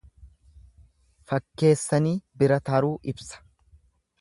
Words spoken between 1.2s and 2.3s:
Fakkeessanii